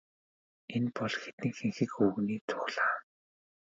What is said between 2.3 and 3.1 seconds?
цуглаан.